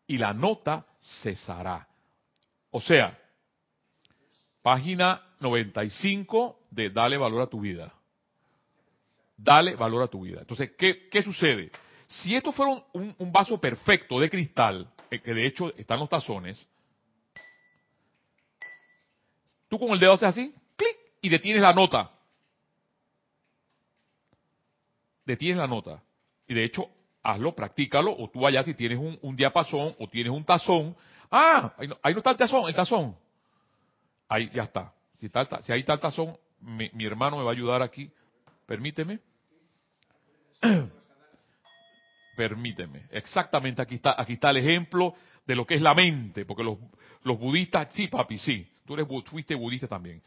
[0.06, 0.84] y la nota
[1.22, 1.88] cesará.
[2.70, 3.18] O sea,
[4.60, 7.92] página 95 de Dale valor a tu vida.
[9.36, 10.40] Dale valor a tu vida.
[10.40, 11.70] Entonces, ¿qué, qué sucede?
[12.06, 16.68] Si esto fuera un, vaso perfecto de cristal, eh, que de hecho están los tazones,
[19.68, 22.10] tú con el dedo haces así, clic, y detienes la nota.
[25.24, 26.02] Detienes la nota.
[26.46, 26.88] Y de hecho,
[27.22, 30.94] hazlo, practícalo, o tú allá si tienes un, diapasón o tienes un tazón.
[31.30, 33.16] Ah, ahí no, está el tazón, el tazón.
[34.28, 34.92] Ahí ya está.
[35.16, 38.10] Si, si ahí está el tazón, mi, mi hermano me va a ayudar aquí.
[38.66, 39.20] Permíteme.
[42.36, 43.06] Permíteme.
[43.10, 45.14] Exactamente, aquí está, aquí está el ejemplo
[45.46, 46.78] de lo que es la mente, porque los,
[47.22, 50.20] los budistas, sí, papi, sí, tú eres, fuiste budista también.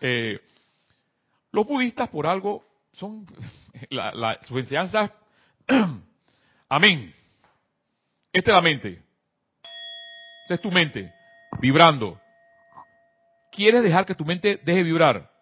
[0.00, 0.40] Eh,
[1.52, 3.24] los budistas por algo son,
[3.90, 4.38] la, la,
[6.68, 7.14] amén.
[8.32, 9.02] Esta es la mente.
[10.42, 11.14] Esta es tu mente,
[11.60, 12.20] vibrando.
[13.52, 15.33] ¿Quieres dejar que tu mente deje vibrar?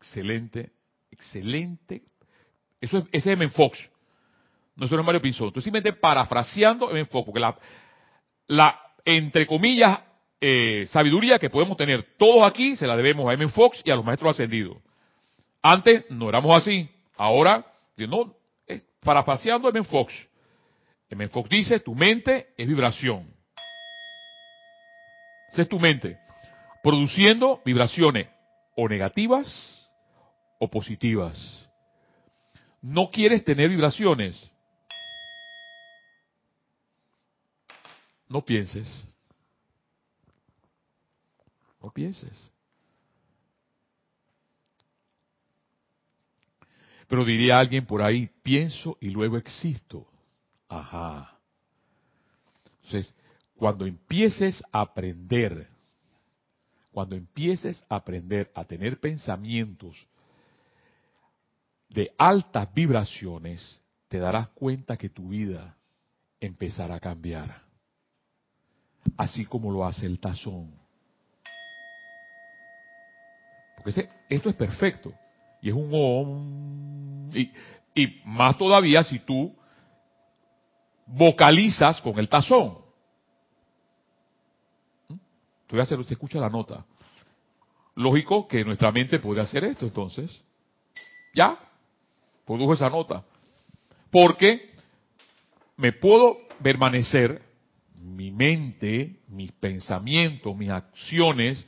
[0.00, 0.70] Excelente,
[1.10, 2.02] excelente.
[2.80, 3.48] Eso es, ese es M.
[3.50, 3.78] Fox.
[4.76, 5.48] No es Mario Pinzón.
[5.48, 7.04] Estoy simplemente parafraseando M.
[7.04, 7.58] Fox, porque la,
[8.46, 10.00] la entre comillas,
[10.40, 13.46] eh, sabiduría que podemos tener todos aquí se la debemos a M.
[13.48, 14.78] Fox y a los maestros ascendidos.
[15.60, 16.88] Antes no éramos así.
[17.18, 17.66] Ahora,
[17.98, 18.34] no,
[19.04, 19.84] parafraseando M.
[19.84, 20.14] Fox.
[21.10, 21.28] M.
[21.28, 23.28] Fox dice, tu mente es vibración.
[25.52, 26.16] Esa es tu mente.
[26.82, 28.28] Produciendo vibraciones
[28.76, 29.79] o negativas
[30.60, 31.36] o positivas.
[32.80, 34.50] No quieres tener vibraciones.
[38.28, 38.86] No pienses.
[41.82, 42.52] No pienses.
[47.08, 50.06] Pero diría alguien por ahí, pienso y luego existo.
[50.68, 51.38] Ajá.
[52.84, 53.12] Entonces,
[53.56, 55.68] cuando empieces a aprender,
[56.92, 60.06] cuando empieces a aprender a tener pensamientos
[61.90, 65.76] de altas vibraciones, te darás cuenta que tu vida
[66.40, 67.62] empezará a cambiar.
[69.16, 70.72] Así como lo hace el tazón.
[73.76, 75.12] Porque esto es perfecto.
[75.60, 77.30] Y es un om.
[77.34, 77.50] Y,
[78.24, 79.54] más todavía si tú
[81.06, 82.78] vocalizas con el tazón.
[85.08, 85.14] ¿Mm?
[85.66, 86.84] Tú ya se, se escucha la nota.
[87.96, 90.42] Lógico que nuestra mente puede hacer esto entonces.
[91.34, 91.58] ¿Ya?
[92.50, 93.22] Produjo esa nota.
[94.10, 94.72] Porque
[95.76, 97.42] me puedo permanecer,
[97.94, 101.64] mi mente, mis pensamientos, mis acciones,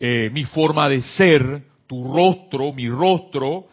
[0.00, 3.68] eh, mi forma de ser, tu rostro, mi rostro,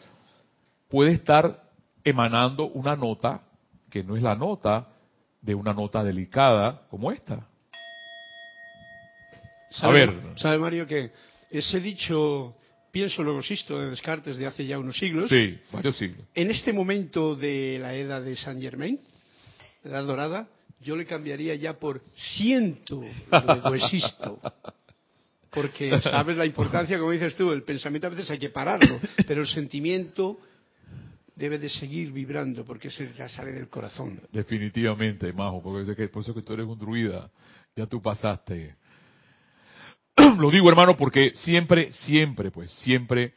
[0.89, 1.59] puede estar
[2.03, 3.41] emanando una nota
[3.89, 4.89] que no es la nota
[5.41, 7.47] de una nota delicada como esta.
[9.81, 10.13] A ver.
[10.35, 11.09] ¿Sabe Mario que
[11.49, 12.55] ese dicho
[12.93, 15.27] pienso luego existo de Descartes de hace ya unos siglos?
[15.27, 16.25] Sí, varios siglos.
[16.35, 18.99] En este momento de la era de Saint Germain,
[19.83, 20.47] la edad dorada,
[20.79, 24.39] yo le cambiaría ya por siento, luego existo.
[25.49, 29.41] Porque sabes la importancia, como dices tú, el pensamiento a veces hay que pararlo, pero
[29.41, 30.39] el sentimiento
[31.35, 34.21] debe de seguir vibrando porque es el que sale del corazón.
[34.31, 37.29] Definitivamente, Majo, porque que, por eso que tú eres un druida,
[37.75, 38.75] ya tú pasaste.
[40.37, 43.33] lo digo, hermano, porque siempre, siempre, pues, siempre,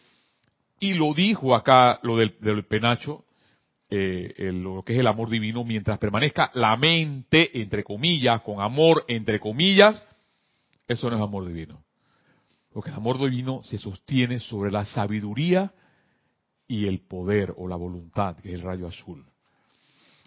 [0.78, 3.24] y lo dijo acá, lo del, penacho,
[3.88, 9.04] eh, lo que es el amor divino, mientras permanezca la mente, entre comillas, con amor,
[9.08, 10.04] entre comillas,
[10.86, 11.82] eso no es amor divino.
[12.72, 15.72] Porque el amor divino se sostiene sobre la sabiduría
[16.68, 19.24] y el poder o la voluntad, que es el rayo azul.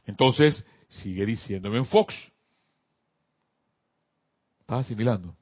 [0.05, 2.15] Entonces, sigue diciéndome en Fox.
[4.61, 5.35] ¿Estás asimilando?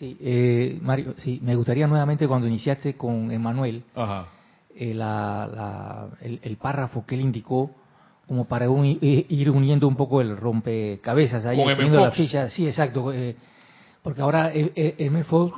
[0.00, 3.84] Sí, eh, Mario, sí, me gustaría nuevamente cuando iniciaste con Emanuel,
[4.74, 4.94] eh,
[6.42, 7.70] el, párrafo que él indicó
[8.26, 13.36] como para ir uniendo un poco el rompecabezas ahí, poniendo la ficha, sí, exacto, eh,
[14.02, 15.22] porque ahora M.
[15.24, 15.54] Fox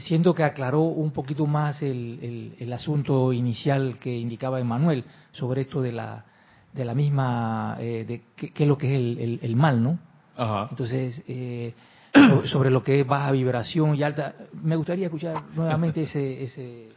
[0.00, 5.80] siento que aclaró un poquito más el, el, asunto inicial que indicaba Emanuel sobre esto
[5.80, 6.26] de la
[6.74, 9.98] de la misma, de qué, es lo que es el, el mal, ¿no?
[10.36, 10.68] Ajá.
[10.70, 11.72] Entonces, eh,
[12.46, 14.34] sobre lo que es baja vibración y alta.
[14.52, 16.42] Me gustaría escuchar nuevamente ese...
[16.42, 16.88] ese...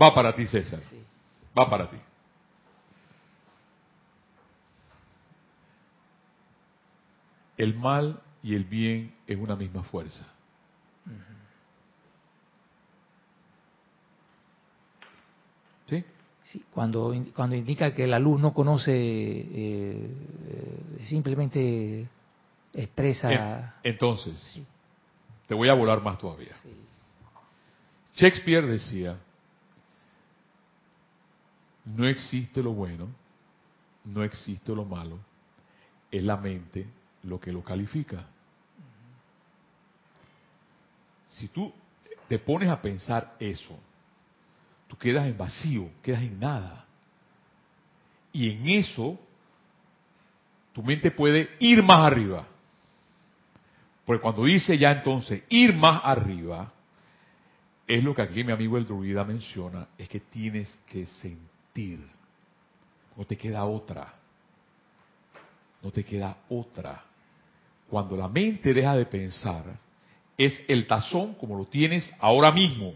[0.00, 0.80] Va para ti, César.
[1.56, 1.96] Va para ti.
[7.56, 10.24] El mal y el bien es una misma fuerza.
[15.86, 16.04] ¿Sí?
[16.44, 20.10] Sí, cuando, cuando indica que la luz no conoce, eh,
[20.48, 22.08] eh, simplemente
[22.74, 23.74] expresa.
[23.82, 24.60] Entonces,
[25.46, 26.54] te voy a volar más todavía.
[28.16, 29.18] Shakespeare decía,
[31.84, 33.08] no existe lo bueno,
[34.04, 35.18] no existe lo malo,
[36.10, 36.86] es la mente
[37.24, 38.24] lo que lo califica.
[41.30, 41.72] Si tú
[42.28, 43.76] te pones a pensar eso,
[44.86, 46.84] tú quedas en vacío, quedas en nada.
[48.32, 49.18] Y en eso,
[50.72, 52.46] tu mente puede ir más arriba.
[54.04, 56.72] Porque cuando dice ya entonces ir más arriba,
[57.86, 62.06] es lo que aquí mi amigo el druida menciona, es que tienes que sentir.
[63.16, 64.14] No te queda otra.
[65.82, 67.04] No te queda otra.
[67.88, 69.64] Cuando la mente deja de pensar,
[70.36, 72.94] es el tazón como lo tienes ahora mismo.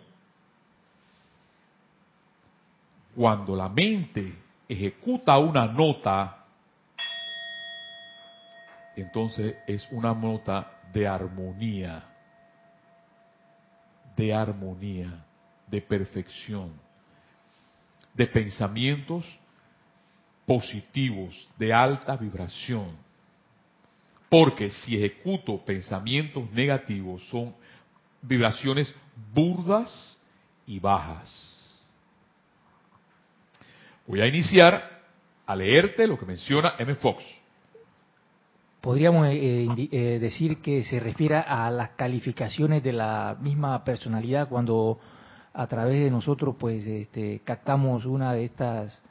[3.15, 4.35] Cuando la mente
[4.69, 6.45] ejecuta una nota,
[8.97, 12.03] entonces es una nota de armonía,
[14.17, 15.25] de armonía,
[15.67, 16.73] de perfección,
[18.15, 19.25] de pensamientos
[20.47, 22.97] positivos, de alta vibración.
[24.29, 27.55] Porque si ejecuto pensamientos negativos son
[28.21, 28.95] vibraciones
[29.33, 30.19] burdas
[30.67, 31.45] y bajas.
[34.07, 35.03] Voy a iniciar
[35.47, 36.95] a leerte lo que menciona M.
[36.97, 37.23] Fox
[38.81, 44.99] podríamos eh, eh, decir que se refiere a las calificaciones de la misma personalidad cuando
[45.53, 49.03] a través de nosotros pues este, captamos una de estas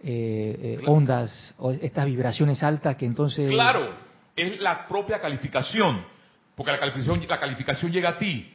[0.00, 3.94] eh, ondas o estas vibraciones altas que entonces claro
[4.34, 6.04] es la propia calificación
[6.54, 8.52] porque la calificación la calificación llega a ti.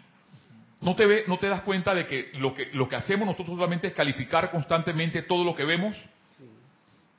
[0.79, 3.55] No te ve, no te das cuenta de que lo que lo que hacemos nosotros
[3.55, 5.95] solamente es calificar constantemente todo lo que vemos.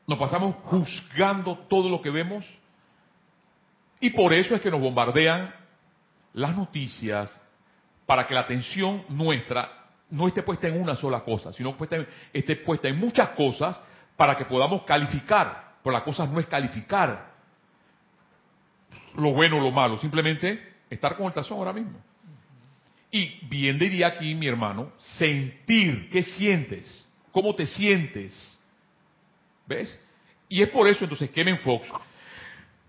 [0.07, 2.45] Nos pasamos juzgando todo lo que vemos
[4.01, 5.55] y por eso es que nos bombardean
[6.35, 7.41] las noticias
[8.07, 9.71] para que la atención nuestra
[10.11, 13.81] no esté puesta en una sola cosa, sino que esté puesta en muchas cosas
[14.17, 15.77] para que podamos calificar.
[15.83, 17.35] Por las cosas no es calificar
[19.17, 21.99] lo bueno o lo malo, simplemente estar con el tazón ahora mismo.
[23.11, 27.07] Y bien diría aquí mi hermano, sentir, ¿qué sientes?
[27.33, 28.59] ¿Cómo te sientes?
[29.67, 29.99] ¿Ves?
[30.49, 31.89] Y es por eso entonces que Fox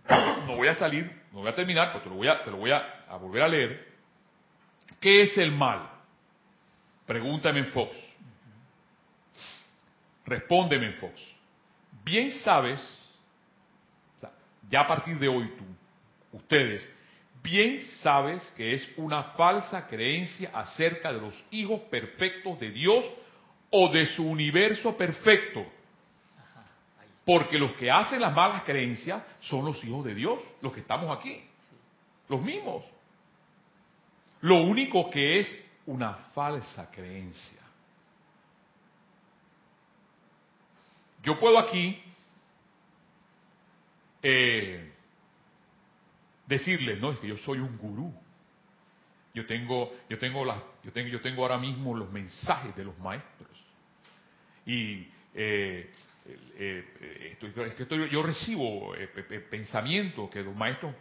[0.10, 2.57] no voy a salir, no voy a terminar, pero te lo voy a, te lo
[2.57, 3.88] voy a, volver a leer.
[4.99, 5.89] ¿Qué es el mal?
[7.05, 7.95] Pregúntame en Fox.
[10.26, 11.14] Respóndeme en Fox.
[12.03, 12.82] Bien sabes,
[14.70, 16.88] ya a partir de hoy tú, ustedes,
[17.41, 23.05] bien sabes que es una falsa creencia acerca de los hijos perfectos de Dios
[23.70, 25.66] o de su universo perfecto.
[27.30, 31.16] Porque los que hacen las malas creencias son los hijos de Dios, los que estamos
[31.16, 31.40] aquí,
[32.28, 32.84] los mismos.
[34.42, 37.62] Lo único que es una falsa creencia.
[41.22, 42.02] Yo puedo aquí
[44.24, 44.92] eh,
[46.48, 48.12] decirle, no, es que yo soy un gurú.
[49.36, 52.98] Yo tengo, yo tengo las, yo tengo, yo tengo ahora mismo los mensajes de los
[52.98, 53.52] maestros.
[54.66, 55.94] Y eh,
[56.26, 59.07] eh, es que yo recibo eh,
[59.49, 60.93] pensamiento que los maestros,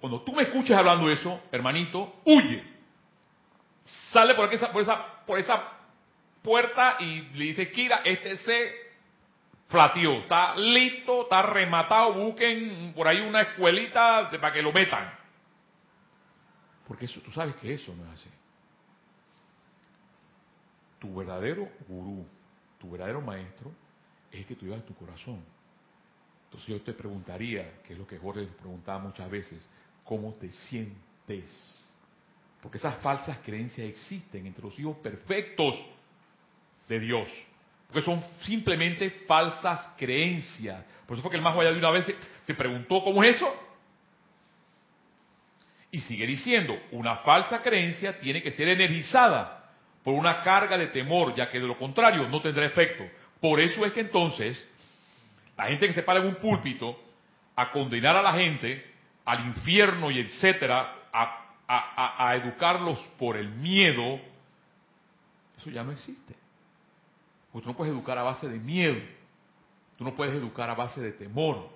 [0.00, 2.62] cuando tú me escuches hablando eso, hermanito, huye.
[3.84, 5.62] Sale por, aquí, por, esa, por esa
[6.42, 8.84] puerta y le dice, Kira, este se
[9.68, 15.12] flatió, está listo, está rematado, busquen por ahí una escuelita para que lo metan.
[16.86, 18.30] Porque eso, tú sabes que eso no es así.
[20.98, 22.26] Tu verdadero gurú,
[22.84, 23.72] tu verdadero maestro,
[24.30, 25.42] es que tú llevas tu corazón.
[26.44, 29.66] Entonces yo te preguntaría, que es lo que Jorge les preguntaba muchas veces,
[30.04, 31.80] ¿cómo te sientes?
[32.60, 35.76] Porque esas falsas creencias existen entre los hijos perfectos
[36.88, 37.28] de Dios.
[37.86, 40.84] Porque son simplemente falsas creencias.
[41.06, 42.06] Por eso fue que el más allá de una vez
[42.46, 43.50] se preguntó, ¿cómo es eso?
[45.90, 49.63] Y sigue diciendo, una falsa creencia tiene que ser energizada
[50.04, 53.04] por una carga de temor, ya que de lo contrario no tendrá efecto.
[53.40, 54.62] Por eso es que entonces
[55.56, 57.00] la gente que se para en un púlpito
[57.56, 58.92] a condenar a la gente
[59.24, 61.00] al infierno y etcétera,
[61.66, 64.20] a, educarlos por el miedo,
[65.56, 66.34] eso ya no existe.
[67.50, 69.00] Porque tú no puedes educar a base de miedo,
[69.96, 71.70] tú no puedes educar a base de temor.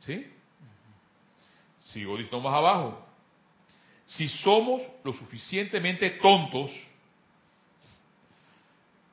[0.00, 0.30] ¿Sí?
[1.80, 3.04] Sigo diciendo más abajo.
[4.06, 6.70] Si somos lo suficientemente tontos,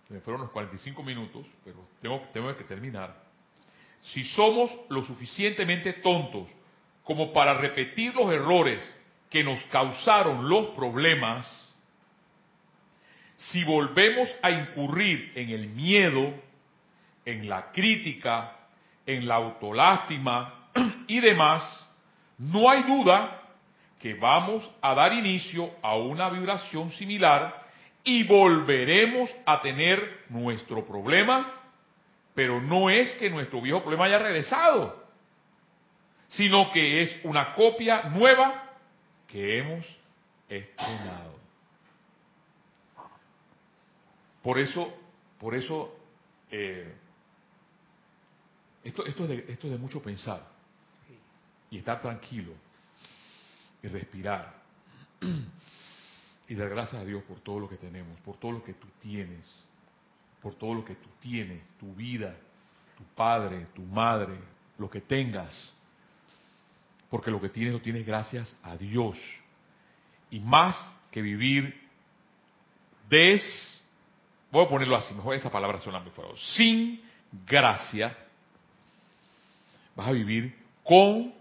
[0.09, 3.15] me fueron los 45 minutos, pero tengo, tengo que terminar.
[4.01, 6.49] Si somos lo suficientemente tontos
[7.03, 8.83] como para repetir los errores
[9.29, 11.45] que nos causaron los problemas,
[13.35, 16.33] si volvemos a incurrir en el miedo,
[17.25, 18.57] en la crítica,
[19.05, 20.69] en la autolástima
[21.07, 21.63] y demás,
[22.37, 23.41] no hay duda
[23.99, 27.68] que vamos a dar inicio a una vibración similar
[28.03, 31.53] y volveremos a tener nuestro problema,
[32.33, 35.03] pero no es que nuestro viejo problema haya regresado,
[36.27, 38.63] sino que es una copia nueva
[39.27, 39.85] que hemos
[40.47, 41.37] estrenado.
[44.41, 44.93] Por eso,
[45.37, 45.95] por eso,
[46.49, 46.95] eh,
[48.83, 50.47] esto, esto, es de, esto es de mucho pensar
[51.69, 52.53] y estar tranquilo
[53.83, 54.53] y respirar
[56.49, 58.87] y dar gracias a Dios por todo lo que tenemos, por todo lo que tú
[58.99, 59.47] tienes,
[60.41, 62.35] por todo lo que tú tienes, tu vida,
[62.97, 64.33] tu padre, tu madre,
[64.79, 65.71] lo que tengas,
[67.07, 69.15] porque lo que tienes lo tienes gracias a Dios.
[70.31, 70.75] Y más
[71.11, 71.87] que vivir
[73.07, 73.85] des,
[74.51, 76.99] voy a ponerlo así, mejor esa palabra suena muy fuerte, sin
[77.45, 78.17] gracia,
[79.95, 81.31] vas a vivir con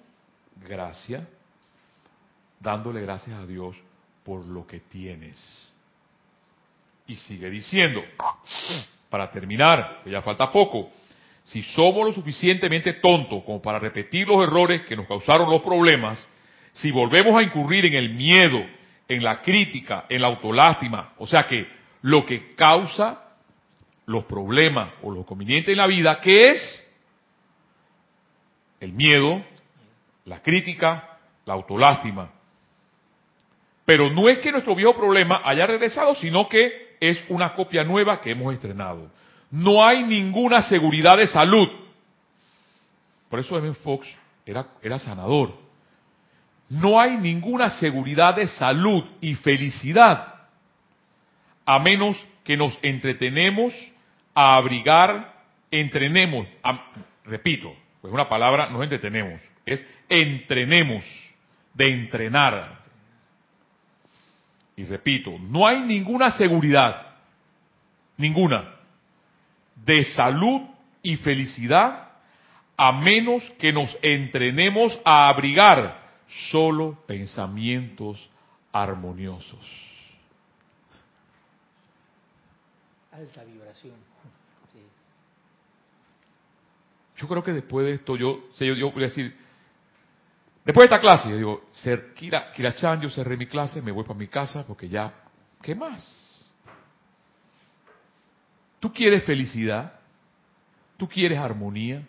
[0.57, 1.27] gracia,
[2.61, 3.75] dándole gracias a Dios
[4.29, 5.73] por lo que tienes.
[7.07, 8.05] Y sigue diciendo,
[9.09, 10.91] para terminar, que ya falta poco,
[11.45, 16.23] si somos lo suficientemente tontos como para repetir los errores que nos causaron los problemas,
[16.73, 18.63] si volvemos a incurrir en el miedo,
[19.09, 21.67] en la crítica, en la autolástima, o sea que
[22.03, 23.31] lo que causa
[24.05, 26.87] los problemas o los convenientes en la vida, ¿qué es?
[28.79, 29.43] El miedo,
[30.27, 31.17] la crítica,
[31.47, 32.38] la autolástima.
[33.89, 38.21] Pero no es que nuestro viejo problema haya regresado, sino que es una copia nueva
[38.21, 39.11] que hemos estrenado.
[39.51, 41.71] No hay ninguna seguridad de salud.
[43.31, 43.73] Por eso M.
[43.73, 44.07] Fox
[44.45, 45.55] era, era sanador.
[46.69, 50.35] No hay ninguna seguridad de salud y felicidad
[51.65, 53.73] a menos que nos entretenemos
[54.35, 55.33] a abrigar,
[55.71, 56.47] entrenemos,
[57.25, 61.07] repito, pues una palabra, nos entretenemos, es entrenemos,
[61.73, 62.88] de entrenar,
[64.79, 67.17] y repito, no hay ninguna seguridad,
[68.17, 68.77] ninguna,
[69.75, 70.61] de salud
[71.03, 72.13] y felicidad
[72.77, 76.01] a menos que nos entrenemos a abrigar
[76.53, 78.31] solo pensamientos
[78.71, 79.59] armoniosos.
[83.11, 83.97] Alta vibración.
[87.17, 89.37] Yo creo que después de esto, yo, yo, yo voy a decir,
[90.69, 91.63] Después de esta clase, yo digo,
[92.15, 95.15] Kira, Kira Chan, yo cerré mi clase, me voy para mi casa porque ya,
[95.63, 96.15] ¿qué más?
[98.79, 99.95] tú quieres felicidad,
[100.99, 102.03] tú quieres armonía,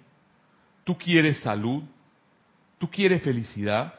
[0.84, 1.84] tú quieres salud,
[2.78, 3.94] tú quieres felicidad.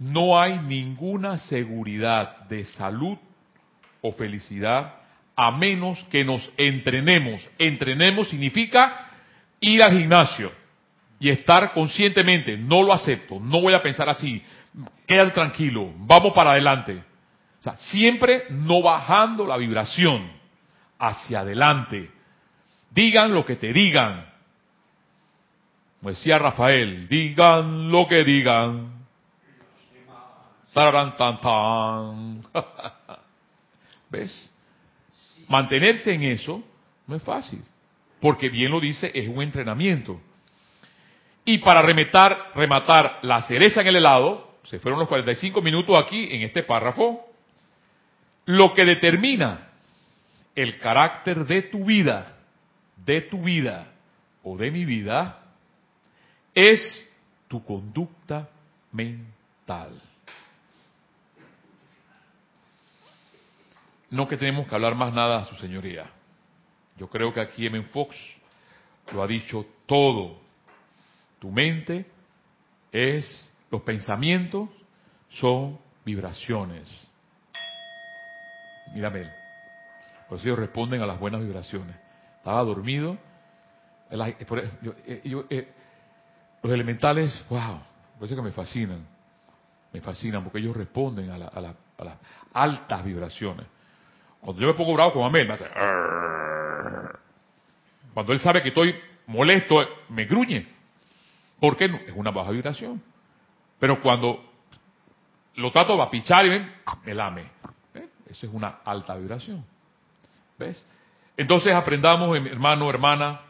[0.00, 3.16] No hay ninguna seguridad de salud
[4.00, 4.96] o felicidad
[5.36, 7.48] a menos que nos entrenemos.
[7.58, 9.06] Entrenemos significa
[9.60, 10.59] ir al gimnasio
[11.20, 14.42] y estar conscientemente, no lo acepto, no voy a pensar así,
[15.06, 17.04] quédate tranquilo, vamos para adelante.
[17.60, 20.30] O sea, siempre no bajando la vibración
[20.98, 22.10] hacia adelante.
[22.90, 24.26] Digan lo que te digan.
[25.98, 29.04] Como decía Rafael, digan lo que digan.
[30.72, 32.42] tan, tan.
[34.10, 34.50] ¿Ves?
[35.48, 36.64] Mantenerse en eso
[37.06, 37.62] no es fácil,
[38.20, 40.18] porque bien lo dice, es un entrenamiento.
[41.44, 46.28] Y para rematar, rematar la cereza en el helado, se fueron los 45 minutos aquí
[46.30, 47.26] en este párrafo,
[48.46, 49.68] lo que determina
[50.54, 52.36] el carácter de tu vida,
[52.96, 53.92] de tu vida
[54.42, 55.38] o de mi vida,
[56.54, 57.08] es
[57.48, 58.48] tu conducta
[58.92, 60.00] mental.
[64.10, 66.06] No que tenemos que hablar más nada su señoría.
[66.96, 67.82] Yo creo que aquí M.
[67.84, 68.16] Fox
[69.12, 70.38] lo ha dicho todo.
[71.40, 72.06] Tu mente
[72.92, 74.68] es, los pensamientos
[75.30, 76.88] son vibraciones.
[78.94, 79.28] Mírame.
[80.28, 81.96] Por eso ellos responden a las buenas vibraciones.
[82.36, 83.18] Estaba dormido.
[84.10, 85.68] Eh, eh,
[86.62, 87.80] los elementales, wow,
[88.18, 89.06] por eso que me fascinan.
[89.92, 91.60] Me fascinan porque ellos responden a, a
[92.04, 92.16] las
[92.52, 93.66] altas vibraciones.
[94.40, 95.66] Cuando yo me pongo bravo con Amel, me hace...
[98.14, 98.94] Cuando él sabe que estoy
[99.26, 100.79] molesto, me gruñe.
[101.60, 101.98] ¿Por qué no?
[101.98, 103.02] Es una baja vibración.
[103.78, 104.50] Pero cuando
[105.56, 106.66] lo trato de apichar y
[107.04, 107.50] me lame.
[108.26, 109.64] Eso es una alta vibración.
[110.58, 110.84] ¿Ves?
[111.36, 113.40] Entonces aprendamos, hermano, hermana,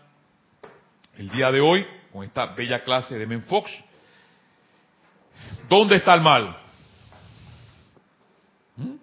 [1.16, 3.70] el día de hoy, con esta bella clase de Menfox,
[5.68, 6.56] ¿dónde está el mal?
[8.76, 8.94] ¿Mm?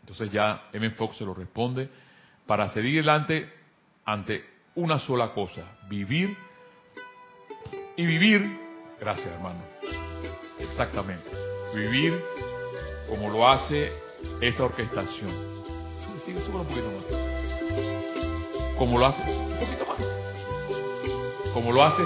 [0.00, 0.90] Entonces ya M.
[0.90, 1.88] Fox se lo responde
[2.46, 3.52] para seguir adelante
[4.04, 4.44] ante
[4.74, 6.36] una sola cosa, vivir
[8.00, 8.42] y vivir,
[8.98, 9.60] gracias hermano,
[10.58, 11.28] exactamente,
[11.74, 12.18] vivir
[13.06, 13.92] como lo hace
[14.40, 15.30] esa orquestación.
[16.24, 17.04] Sigue, un poquito más.
[18.78, 21.52] Como lo hace, un poquito más.
[21.52, 22.02] Como lo hace,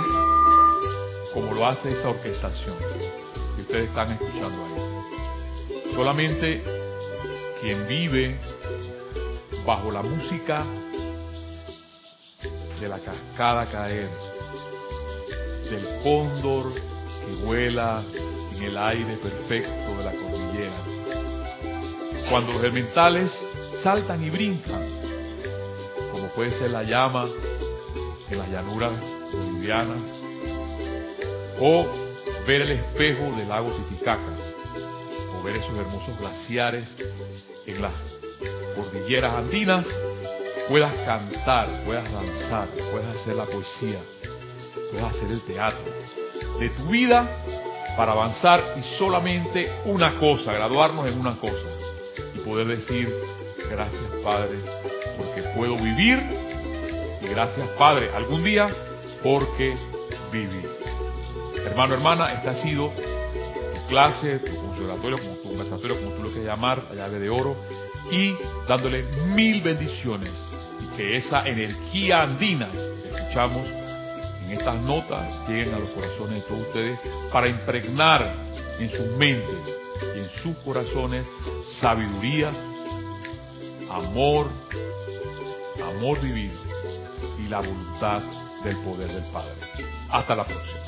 [1.32, 2.76] como lo hace esa orquestación
[3.54, 5.94] que ustedes están escuchando ahí.
[5.94, 6.64] Solamente
[7.60, 8.36] quien vive
[9.64, 10.64] bajo la música
[12.80, 14.33] de la cascada caer,
[15.74, 18.02] del cóndor que vuela
[18.54, 20.78] en el aire perfecto de la cordillera.
[22.30, 23.32] Cuando los elementales
[23.82, 24.86] saltan y brincan,
[26.12, 27.26] como puede ser la llama
[28.30, 28.92] en las llanuras
[29.32, 29.98] bolivianas,
[31.60, 31.86] o
[32.46, 34.22] ver el espejo del lago Titicaca,
[35.36, 36.88] o ver esos hermosos glaciares
[37.66, 37.92] en las
[38.76, 39.86] cordilleras andinas,
[40.68, 43.98] puedas cantar, puedas danzar, puedas hacer la poesía,
[44.94, 45.92] puedas hacer el teatro
[46.60, 47.28] de tu vida
[47.96, 51.66] para avanzar y solamente una cosa, graduarnos en una cosa
[52.34, 53.12] y poder decir
[53.68, 54.58] gracias Padre
[55.18, 56.22] porque puedo vivir
[57.22, 58.68] y gracias Padre algún día
[59.22, 59.74] porque
[60.30, 60.62] viví.
[61.66, 66.46] Hermano, hermana, esta ha sido tu clase, tu conservatorio, tu conversatorio, como tú lo quieras
[66.46, 67.56] llamar, la llave de oro,
[68.12, 68.36] y
[68.68, 69.02] dándole
[69.34, 70.30] mil bendiciones
[70.80, 73.83] y que esa energía andina que escuchamos
[74.44, 76.98] en estas notas lleguen a los corazones de todos ustedes
[77.32, 78.34] para impregnar
[78.78, 79.56] en sus mentes
[80.14, 81.26] y en sus corazones
[81.80, 82.50] sabiduría,
[83.90, 84.48] amor,
[85.82, 86.58] amor divino
[87.38, 88.22] y la voluntad
[88.64, 89.54] del poder del Padre.
[90.10, 90.84] Hasta la próxima.